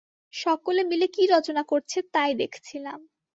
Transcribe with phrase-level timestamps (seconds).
[0.33, 2.99] সকলে মিলে কী রচনা করছে তাই দেখছিলাম।